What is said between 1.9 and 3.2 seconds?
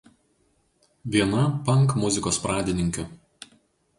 muzikos pradininkių.